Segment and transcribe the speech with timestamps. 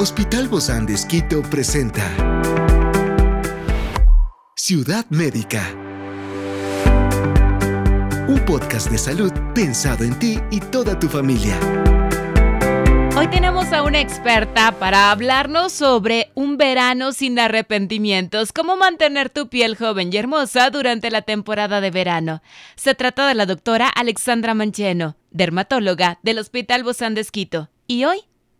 [0.00, 2.04] Hospital Bozán de Esquito presenta
[4.54, 5.74] Ciudad Médica.
[8.28, 11.58] Un podcast de salud pensado en ti y toda tu familia.
[13.16, 19.48] Hoy tenemos a una experta para hablarnos sobre un verano sin arrepentimientos, cómo mantener tu
[19.48, 22.40] piel joven y hermosa durante la temporada de verano.
[22.76, 27.68] Se trata de la doctora Alexandra Mancheno, dermatóloga del Hospital Bozán de Esquito.
[27.88, 28.28] Y hoy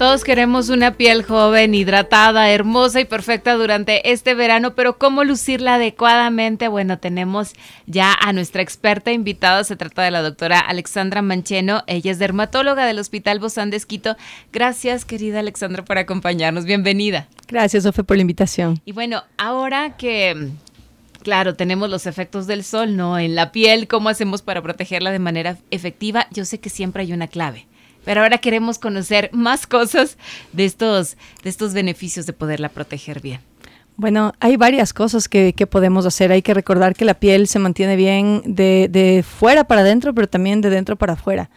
[0.00, 5.74] Todos queremos una piel joven, hidratada, hermosa y perfecta durante este verano, pero ¿cómo lucirla
[5.74, 6.68] adecuadamente?
[6.68, 7.52] Bueno, tenemos
[7.84, 12.86] ya a nuestra experta invitada, se trata de la doctora Alexandra Mancheno, ella es dermatóloga
[12.86, 14.16] del Hospital Bozán de Esquito.
[14.54, 17.28] Gracias, querida Alexandra, por acompañarnos, bienvenida.
[17.46, 18.80] Gracias, Sofe, por la invitación.
[18.86, 20.48] Y bueno, ahora que
[21.22, 23.18] Claro, tenemos los efectos del sol, ¿no?
[23.18, 26.26] En la piel, ¿cómo hacemos para protegerla de manera efectiva?
[26.30, 27.66] Yo sé que siempre hay una clave.
[28.04, 30.16] Pero ahora queremos conocer más cosas
[30.52, 33.40] de estos, de estos beneficios de poderla proteger bien.
[34.00, 36.32] Bueno, hay varias cosas que, podemos hacer.
[36.32, 40.62] Hay que recordar que la piel se mantiene bien de, fuera para adentro, pero también
[40.62, 41.50] de dentro para afuera.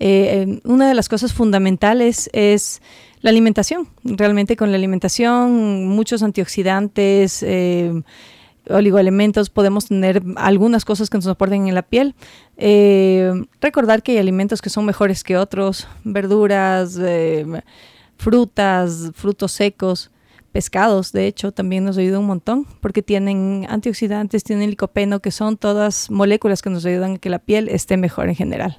[0.00, 2.82] Eh, una de las cosas fundamentales es
[3.20, 3.88] la alimentación.
[4.02, 8.02] Realmente con la alimentación, muchos antioxidantes, eh,
[8.68, 12.14] oligoelementos, podemos tener algunas cosas que nos aporten en la piel.
[12.56, 17.46] Eh, recordar que hay alimentos que son mejores que otros, verduras, eh,
[18.16, 20.10] frutas, frutos secos,
[20.52, 25.56] pescados, de hecho, también nos ayuda un montón porque tienen antioxidantes, tienen licopeno, que son
[25.56, 28.78] todas moléculas que nos ayudan a que la piel esté mejor en general.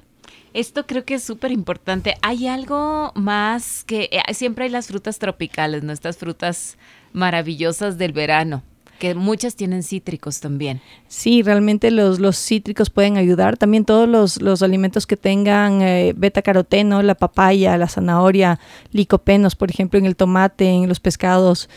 [0.54, 2.14] Esto creo que es súper importante.
[2.22, 5.92] Hay algo más que eh, siempre hay las frutas tropicales, ¿no?
[5.92, 6.78] Estas frutas
[7.12, 8.62] maravillosas del verano
[8.98, 10.80] que muchas tienen cítricos también.
[11.08, 13.56] Sí, realmente los, los cítricos pueden ayudar.
[13.56, 18.58] También todos los, los alimentos que tengan eh, beta caroteno, la papaya, la zanahoria,
[18.92, 21.68] licopenos, por ejemplo, en el tomate, en los pescados.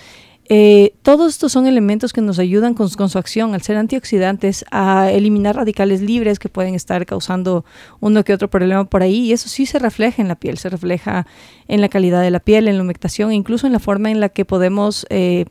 [0.51, 4.65] Eh, todos estos son elementos que nos ayudan con, con, su acción, al ser antioxidantes,
[4.71, 7.65] a eliminar radicales libres que pueden estar causando
[7.99, 9.27] uno que otro problema por ahí.
[9.27, 11.27] Y eso sí se refleja en la piel, se refleja
[11.67, 14.29] en la calidad de la piel, en la humectación, incluso en la forma en la
[14.29, 15.45] que podemos eh,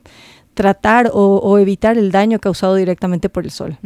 [0.58, 3.78] tratar o, evitar el daño causado directamente por el sol.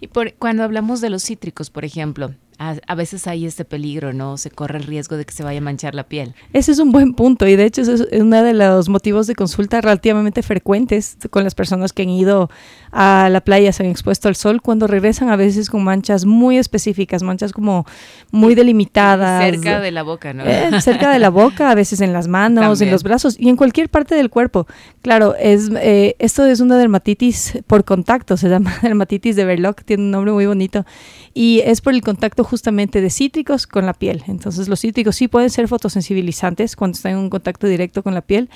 [0.00, 4.38] Y por, cuando hablamos de los cítricos, por ejemplo, a, veces hay este peligro, ¿no?
[4.38, 6.34] Se corre el riesgo de que se vaya a manchar la piel.
[6.54, 9.80] Ese es un buen punto y de hecho es uno de los motivos de consulta
[9.82, 12.48] relativamente frecuentes con las personas que han ido
[12.92, 16.56] a la playa, se han expuesto al sol, cuando regresan a veces con manchas muy
[16.56, 17.84] específicas, manchas como
[18.30, 19.44] muy delimitadas.
[19.44, 20.44] Cerca de la boca, ¿no?
[20.46, 23.56] Eh, cerca de la boca, a veces en las manos, en los brazos y en
[23.56, 24.66] cualquier parte del cuerpo.
[25.02, 30.04] Claro, es eh, esto es una dermatitis por contacto, se llama dermatitis de Verloc, tiene
[30.04, 30.86] un nombre muy bonito
[31.34, 34.22] y es por el contacto justamente de cítricos con la piel.
[34.28, 38.22] Entonces los cítricos sí pueden ser fotosensibilizantes cuando están en un contacto directo con la
[38.22, 38.48] piel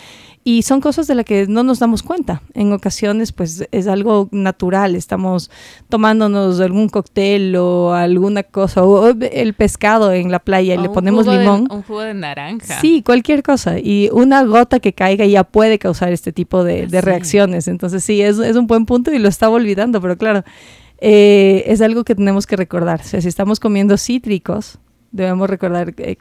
[0.45, 2.43] y son cosas de las que no nos damos cuenta.
[2.55, 5.51] En ocasiones pues es algo natural, estamos
[5.89, 11.27] tomándonos algún cóctel o alguna cosa o el pescado en la playa y le ponemos
[11.27, 11.67] limón.
[11.71, 12.81] un jugo de naranja.
[12.81, 17.67] Sí, cualquier cosa y una gota que caiga ya puede causar este tipo de, reacciones.
[17.67, 20.45] Entonces sí, es, es un buen punto y lo estaba olvidando, pero claro,
[21.01, 23.01] eh, es algo que tenemos que recordar.
[23.01, 24.79] O sea, si estamos comiendo cítricos,
[25.13, 26.17] debemos recordar eh,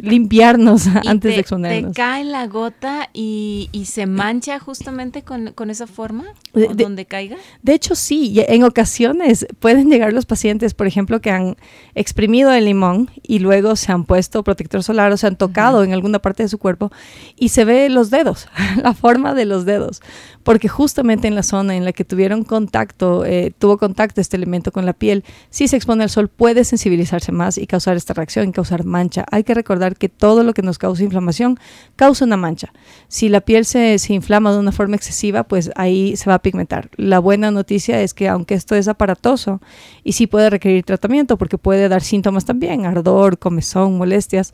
[0.00, 1.92] limpiarnos antes de exponernos.
[1.92, 6.24] ¿Te cae la gota y, se mancha justamente con, esa forma?
[6.52, 7.36] De, donde caiga?
[7.62, 8.34] De hecho, sí.
[8.48, 11.56] En ocasiones pueden llegar los pacientes, por ejemplo, que han
[11.94, 15.92] exprimido el limón y luego se han puesto protector solar o se han tocado en
[15.92, 16.90] alguna parte de su cuerpo
[17.36, 18.48] y se ve los dedos,
[18.82, 20.02] la forma de los dedos.
[20.42, 24.72] Porque justamente en la zona en la que tuvieron contacto, eh, tuvo contacto este elemento
[24.72, 28.33] con la piel, si se expone al sol puede sensibilizarse más y causar esta reacción
[28.42, 29.24] en causar mancha.
[29.30, 31.58] Hay que recordar que todo lo que nos causa inflamación
[31.96, 32.72] causa una mancha.
[33.08, 36.38] Si la piel se, se inflama de una forma excesiva, pues ahí se va a
[36.40, 36.90] pigmentar.
[36.96, 39.60] La buena noticia es que aunque esto es aparatoso
[40.02, 44.52] y sí puede requerir tratamiento porque puede dar síntomas también, ardor, comezón, molestias,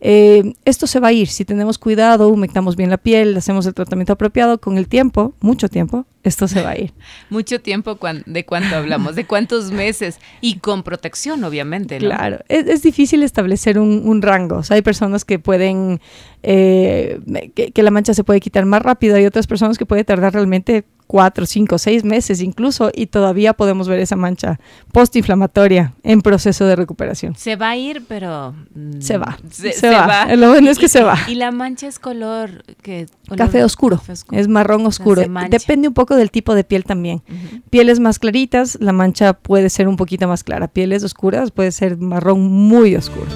[0.00, 3.74] eh, esto se va a ir si tenemos cuidado, humectamos bien la piel, hacemos el
[3.74, 6.92] tratamiento apropiado con el tiempo, mucho tiempo, esto se va a ir.
[7.30, 9.16] mucho tiempo, ¿de cuánto hablamos?
[9.16, 10.18] ¿De cuántos meses?
[10.40, 11.98] Y con protección, obviamente.
[11.98, 14.62] Claro, es, difícil establecer un, rango.
[14.70, 16.00] hay personas que pueden,
[16.42, 17.20] eh,
[17.54, 20.32] que, que, la mancha se puede quitar más rápido, hay otras personas que puede tardar
[20.32, 24.58] realmente cuatro, cinco, seis meses incluso y todavía podemos ver esa mancha
[24.92, 27.34] postinflamatoria en proceso de recuperación.
[27.36, 28.54] Se va a ir, pero...
[28.74, 29.38] Mm, se va.
[29.50, 30.34] Se, va.
[30.36, 31.18] Lo bueno es que se va.
[31.28, 32.64] Y la mancha es color...
[32.80, 34.00] que café, oscuro.
[34.30, 35.22] Es marrón oscuro.
[35.50, 37.22] Depende un poco del tipo de piel también.
[37.68, 40.66] Pieles más claritas, la mancha puede ser un poquito más clara.
[40.66, 43.26] Pieles oscuras puede ser marrón muy oscuro.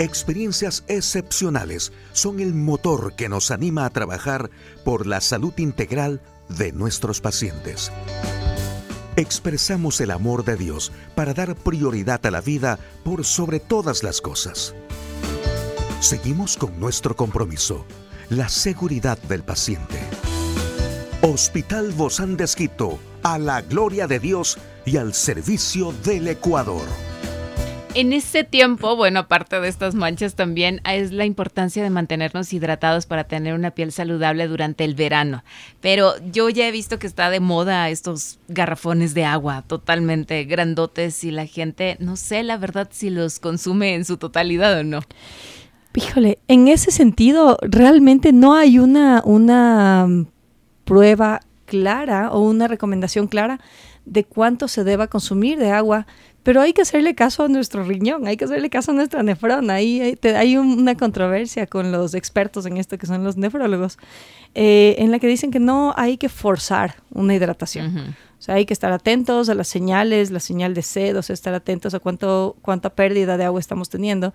[0.00, 4.50] Experiencias excepcionales son el motor que nos anima a trabajar
[4.84, 7.90] por la salud integral de nuestros pacientes.
[9.16, 14.20] Expresamos el amor de Dios para dar prioridad a la vida por sobre todas las
[14.20, 14.74] cosas.
[16.00, 17.86] Seguimos con nuestro compromiso,
[18.28, 19.98] la seguridad del paciente.
[21.22, 26.86] Hospital Bozán de Esquito, a la gloria de Dios y al servicio del Ecuador.
[27.98, 33.06] En ese tiempo, bueno, aparte de estas manchas también es la importancia de mantenernos hidratados
[33.06, 35.42] para tener una piel saludable durante el verano.
[35.80, 41.24] Pero yo ya he visto que está de moda estos garrafones de agua totalmente grandotes
[41.24, 45.00] y la gente, no sé la verdad si los consume en su totalidad o no.
[45.94, 50.06] Híjole, en ese sentido, realmente no hay una, una
[50.84, 53.58] prueba clara o una recomendación clara
[54.06, 56.06] de cuánto se deba consumir de agua
[56.46, 59.74] pero hay que hacerle caso a nuestro riñón, hay que hacerle caso a nuestra nefrona.
[59.74, 63.98] Ahí hay, una controversia con los expertos en esto, que son los nefrólogos,
[64.54, 68.14] eh, en la que dicen que no hay que forzar una hidratación.
[68.38, 71.34] O sea, hay que estar atentos a las señales, la señal de sed, o sea,
[71.34, 74.32] estar atentos a cuánto, cuánta pérdida de agua estamos teniendo,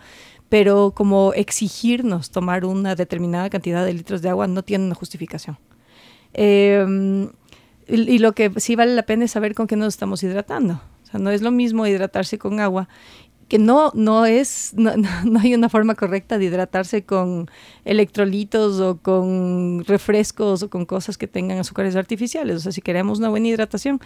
[0.49, 5.57] pero como exigirnos tomar una determinada cantidad de litros de agua no tiene una justificación.
[6.33, 7.29] Em,
[7.87, 10.81] y, lo que sí vale la pena es saber con qué nos estamos hidratando
[11.19, 12.87] no es lo mismo hidratarse con agua
[13.47, 14.93] que no, no es, no,
[15.39, 17.49] hay una forma correcta de hidratarse con
[17.83, 22.55] electrolitos o con refrescos o con cosas que tengan azúcares artificiales.
[22.55, 23.99] O sea, si queremos una buena hidratación,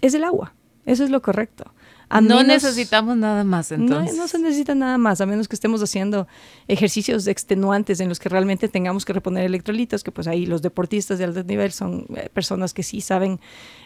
[0.00, 0.54] es el agua.
[0.86, 1.72] Eso es lo correcto
[2.20, 4.16] no necesitamos nada más entonces.
[4.16, 6.26] No, se necesita nada más, a menos que estemos haciendo
[6.68, 11.18] ejercicios extenuantes en los que realmente tengamos que reponer electrolitos, que pues ahí los deportistas
[11.18, 13.40] de alto nivel son eh, personas que sí saben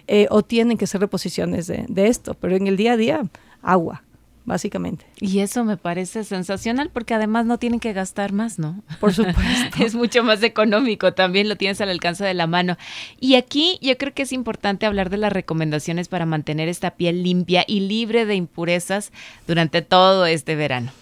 [0.06, 3.26] eh, o tienen que hacer reposiciones de, de esto, pero en el día a día,
[3.62, 4.02] agua
[4.46, 5.04] básicamente.
[5.20, 8.82] Y eso me parece sensacional porque además no tienen que gastar más, ¿no?
[9.00, 9.84] Por supuesto.
[9.84, 12.78] es mucho más económico, también lo tienes al alcance de la mano.
[13.20, 17.22] Y aquí yo creo que es importante hablar de las recomendaciones para mantener esta piel
[17.22, 19.12] limpia y libre de impurezas
[19.46, 20.92] durante todo este verano.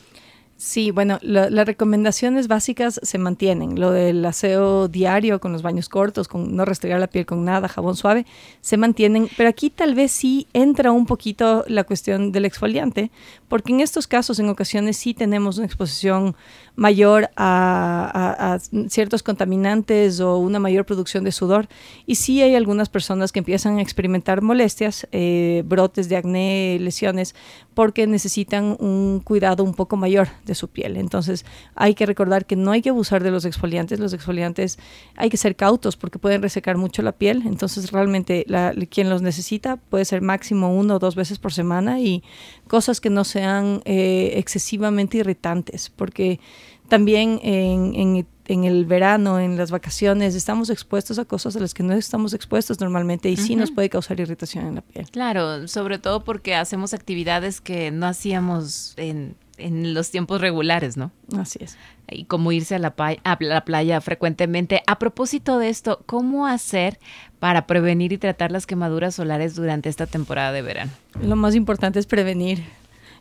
[0.64, 3.78] Sí, bueno, las recomendaciones básicas se mantienen.
[3.78, 7.68] Lo del aseo diario con los baños cortos, con no restregar la piel con nada,
[7.68, 8.24] jabón suave,
[8.62, 9.28] se mantienen.
[9.36, 13.10] Pero aquí tal vez sí entra un poquito la cuestión del exfoliante,
[13.46, 16.34] porque en estos casos en ocasiones sí tenemos una exposición
[16.76, 18.58] mayor a,
[18.88, 21.68] ciertos contaminantes o una mayor producción de sudor.
[22.06, 27.34] Y sí hay algunas personas que empiezan a experimentar molestias, eh, brotes de acné, lesiones,
[27.74, 30.96] porque necesitan un cuidado un poco mayor de su piel.
[30.96, 34.00] Entonces hay que recordar que no hay que abusar de los exfoliantes.
[34.00, 34.78] Los exfoliantes
[35.16, 37.42] hay que ser cautos porque pueden resecar mucho la piel.
[37.46, 38.46] Entonces realmente
[38.90, 42.22] quien los necesita puede ser máximo uno o dos veces por semana y
[42.68, 46.40] cosas que no sean eh, excesivamente irritantes porque
[46.88, 51.94] también en, el verano, en las vacaciones, estamos expuestos a cosas a las que no
[51.94, 55.10] estamos expuestos normalmente y sí nos puede causar irritación en la piel.
[55.10, 61.12] Claro, sobre todo porque hacemos actividades que no hacíamos en, los tiempos regulares, ¿no?
[61.38, 61.76] Así es.
[62.08, 64.82] Y como irse a la, a la playa frecuentemente.
[64.86, 66.98] A propósito de esto, ¿cómo hacer
[67.38, 70.92] para prevenir y tratar las quemaduras solares durante esta temporada de verano?
[71.22, 72.62] Lo más importante es prevenir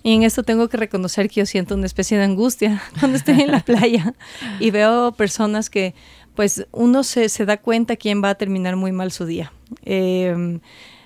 [0.04, 3.42] y en esto tengo que reconocer que yo siento una especie de angustia cuando estoy
[3.42, 4.14] en la playa
[4.60, 5.96] y veo personas que,
[6.36, 9.54] pues, uno se, se da cuenta quién va a terminar muy mal su día.
[9.86, 10.60] Em,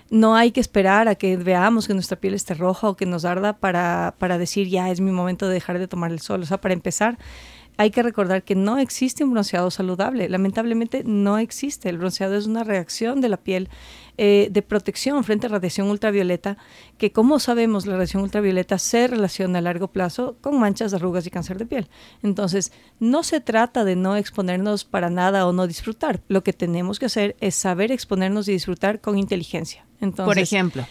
[0.10, 3.26] no hay que esperar a que veamos que nuestra piel esté roja o que nos
[3.26, 6.42] arda para, para decir ya es mi momento de dejar de tomar el sol.
[6.42, 7.18] O sea, para empezar,
[7.78, 10.28] hay que recordar que no existe un bronceado saludable.
[10.30, 11.90] Lamentablemente no existe.
[11.90, 13.70] El bronceado es una reacción de la piel
[14.18, 16.58] eh, de protección frente a radiación ultravioleta,
[16.98, 21.30] que como sabemos la radiación ultravioleta se relaciona a largo plazo con manchas, arrugas y
[21.30, 21.88] cáncer de piel.
[22.24, 26.22] Entonces, no se trata de no exponernos para nada o no disfrutar.
[26.28, 29.86] Lo que tenemos que hacer es saber exponernos y disfrutar con inteligencia.
[30.02, 30.88] Entonces, Por ejemplo.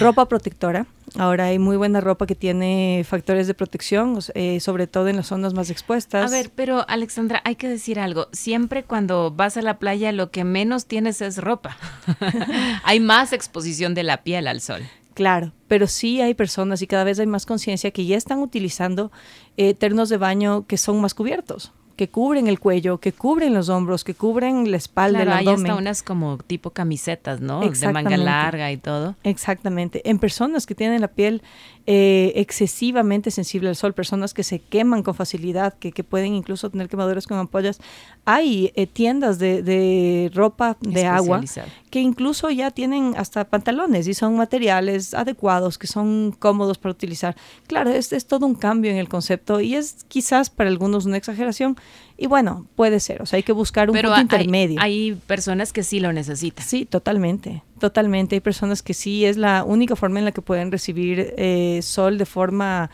[0.00, 0.86] Ropa protectora.
[1.16, 5.28] Ahora hay muy buena ropa que tiene factores de protección, eh, sobre todo en las
[5.28, 6.30] zonas más expuestas.
[6.30, 8.28] A ver, pero Alexandra, hay que decir algo.
[8.32, 11.76] Siempre cuando vas a la playa lo que menos tienes es ropa.
[12.84, 14.82] hay más exposición de la piel al sol.
[15.14, 19.12] Claro, pero sí hay personas y cada vez hay más conciencia que ya están utilizando
[19.56, 23.68] eh, ternos de baño que son más cubiertos que cubren el cuello, que cubren los
[23.68, 25.70] hombros, que cubren la espalda, Claro, el hay abdomen.
[25.70, 27.60] hasta unas como tipo camisetas, ¿no?
[27.60, 29.14] De manga larga y todo.
[29.22, 30.02] Exactamente.
[30.08, 31.42] En personas que tienen la piel
[31.86, 36.70] eh, excesivamente sensible al sol, personas que se queman con facilidad, que, que pueden incluso
[36.70, 37.78] tener quemaduras con ampollas,
[38.24, 41.42] hay eh, tiendas de, de ropa de agua
[41.90, 47.36] que incluso ya tienen hasta pantalones y son materiales adecuados, que son cómodos para utilizar.
[47.68, 51.18] Claro, es, es todo un cambio en el concepto y es quizás para algunos una
[51.18, 51.76] exageración.
[52.16, 54.80] Y bueno, puede ser, o sea, hay que buscar un Pero punto hay, intermedio.
[54.80, 56.64] hay personas que sí lo necesitan.
[56.64, 58.36] Sí, totalmente, totalmente.
[58.36, 62.16] Hay personas que sí es la única forma en la que pueden recibir eh, sol
[62.18, 62.88] de forma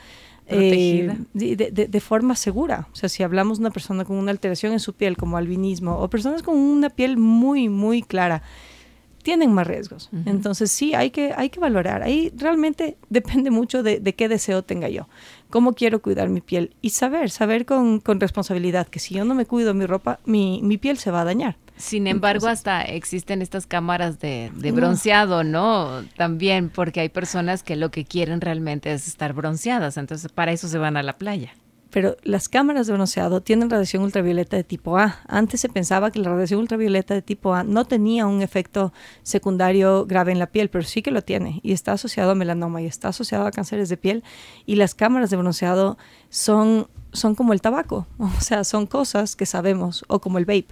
[0.47, 1.17] eh, Protegida.
[1.35, 2.89] de, de- de- forma segura.
[2.93, 5.99] O sea, si hablamos de una persona con una alteración en su piel, como albinismo,
[5.99, 8.43] o personas con una piel muy, muy clara,
[9.23, 10.09] tienen más riesgos.
[10.25, 12.03] Entonces sí, hay que, hay que valorar.
[12.03, 15.09] Ahí realmente depende mucho de, de qué deseo tenga yo,
[15.51, 19.35] cómo quiero cuidar mi piel y saber, saber con, con responsabilidad que si yo no
[19.35, 21.57] me cuido mi ropa, mi, mi piel se va a dañar.
[21.77, 26.03] Sin embargo, Entonces- hasta existen estas cámaras de, de bronceado, ¿no?
[26.17, 30.69] También, porque hay personas que lo que quieren realmente es estar bronceadas, entonces para eso
[30.69, 31.53] se van a la playa.
[31.91, 35.21] Pero las cámaras de bronceado tienen radiación ultravioleta de tipo A.
[35.27, 38.93] Antes se pensaba que la radiación ultravioleta de tipo A no tenía un efecto
[39.23, 42.81] secundario grave en la piel, pero sí que lo tiene y está asociado a melanoma
[42.81, 44.23] y está asociado a cánceres de piel.
[44.67, 49.47] Y las cámaras de bronceado son, son como el tabaco, o sea, son cosas que
[49.47, 50.69] sabemos, o como el vape,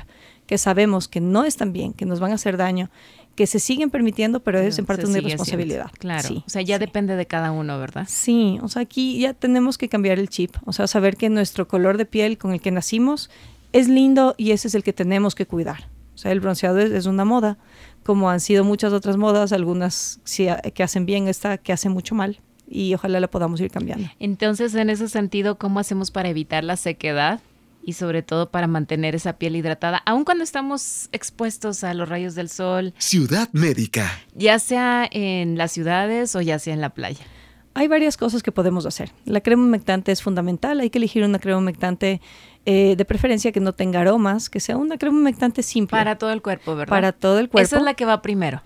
[0.46, 2.90] que sabemos que no están bien, que nos van a hacer daño,
[3.38, 5.86] que se siguen permitiendo, pero es en parte una irresponsabilidad.
[5.86, 6.00] haciendo.
[6.00, 6.26] Claro.
[6.26, 6.80] Sí, o sea, ya sí.
[6.80, 8.04] depende de cada uno, ¿verdad?
[8.08, 11.68] Sí, o sea, aquí ya tenemos que cambiar el chip, o sea, saber que nuestro
[11.68, 13.30] color de piel con el que nacimos
[13.72, 15.88] es lindo y ese es el que tenemos que cuidar.
[16.16, 17.58] O sea, el bronceado es, es una moda,
[18.02, 21.88] como han sido muchas otras modas, algunas sí, a- que hacen bien, esta que hace
[21.88, 24.08] mucho mal, y ojalá la podamos ir cambiando.
[24.18, 27.40] Entonces, en ese sentido, ¿cómo hacemos para evitar la sequedad
[27.88, 32.34] y sobre todo para mantener esa piel hidratada, aun cuando estamos expuestos a los rayos
[32.34, 34.10] del sol, Ciudad Médica.
[34.34, 37.24] ya sea en las ciudades o ya sea en la playa?
[37.72, 39.12] Hay varias cosas que podemos hacer.
[39.24, 40.80] La crema humectante es fundamental.
[40.80, 42.20] Hay que elegir una crema humectante
[42.66, 45.92] eh, de preferencia que no tenga aromas, que sea una crema humectante simple.
[45.96, 46.90] Para todo el cuerpo, ¿verdad?
[46.90, 47.64] Para todo el cuerpo.
[47.64, 48.62] Esa es la que va primero.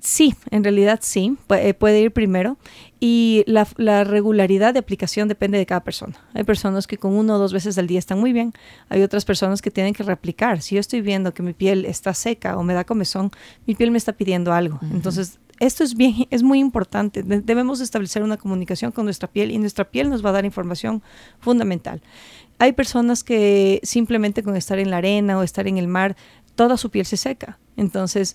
[0.00, 2.58] Sí, en realidad sí, pu- eh, puede ir primero.
[3.06, 6.14] Y la, la regularidad de aplicación depende de cada persona.
[6.32, 8.54] Hay personas que con uno o dos veces al día están muy bien.
[8.88, 10.62] Hay otras personas que tienen que reaplicar.
[10.62, 13.30] Si yo estoy viendo que mi piel está seca o me da comezón,
[13.66, 14.78] mi piel me está pidiendo algo.
[14.90, 17.22] Entonces, esto es bien, es muy importante.
[17.22, 20.46] De- debemos establecer una comunicación con nuestra piel y nuestra piel nos va a dar
[20.46, 21.02] información
[21.40, 22.00] fundamental.
[22.58, 26.16] Hay personas que simplemente con estar en la arena o estar en el mar,
[26.54, 27.58] toda su piel se seca.
[27.76, 28.34] Entonces,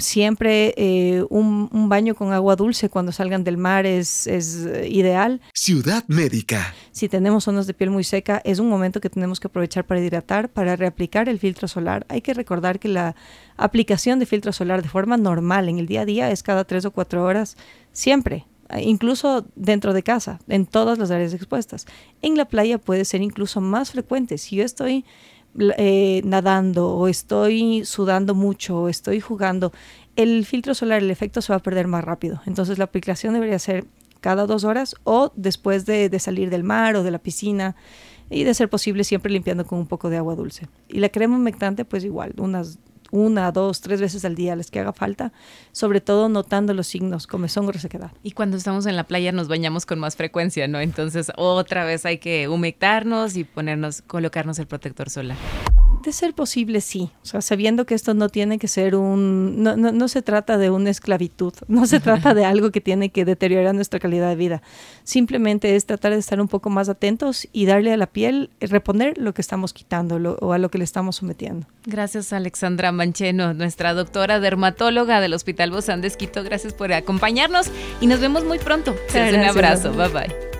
[0.00, 4.88] siempre eh, un, un baño con agua dulce cuando salgan del mar es, es eh,
[4.90, 5.40] ideal.
[5.54, 6.74] Ciudad Médica.
[6.90, 10.00] Si tenemos zonas de piel muy seca, es un momento que tenemos que aprovechar para
[10.00, 12.04] hidratar, para reaplicar el filtro solar.
[12.08, 13.14] Hay que recordar que la
[13.56, 16.84] aplicación de filtro solar de forma normal en el día a día es cada tres
[16.84, 17.56] o cuatro horas,
[17.92, 18.46] siempre,
[18.78, 21.86] incluso dentro de casa, en todas las áreas expuestas.
[22.22, 24.38] En la playa puede ser incluso más frecuente.
[24.38, 25.04] Si yo estoy
[25.58, 29.72] eh, nadando o estoy sudando mucho o estoy jugando,
[30.16, 32.40] el filtro solar, el efecto se va a perder más rápido.
[32.46, 33.86] Entonces la aplicación debería ser
[34.20, 37.74] cada dos horas o después de, salir del mar o de la piscina
[38.28, 40.68] y de ser posible siempre limpiando con un poco de agua dulce.
[40.88, 42.78] Y la crema humectante pues igual, unas
[43.10, 45.32] una, dos, tres veces al día las que haga falta,
[45.72, 48.12] sobre todo notando los signos, comezón resequedad.
[48.22, 50.80] Y cuando estamos en la playa nos bañamos con más frecuencia, ¿no?
[50.80, 55.36] Entonces otra vez hay que humectarnos y ponernos, colocarnos el protector solar.
[56.02, 57.10] De ser posible, sí.
[57.22, 59.62] O sea, sabiendo que esto no tiene que ser un...
[59.62, 63.10] No, no, no se trata de una esclavitud, no se trata de algo que tiene
[63.10, 64.62] que deteriorar nuestra calidad de vida.
[65.04, 68.66] Simplemente es tratar de estar un poco más atentos y darle a la piel, eh,
[68.66, 71.66] reponer lo que estamos quitando lo- o a lo que le estamos sometiendo.
[71.84, 76.42] Gracias Alexandra Mancheno, nuestra doctora dermatóloga del Hospital Bozán de Esquito.
[76.44, 78.94] Gracias por acompañarnos y nos vemos muy pronto.
[79.14, 80.59] Un abrazo, bye bye.